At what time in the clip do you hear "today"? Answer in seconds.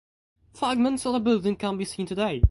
2.07-2.39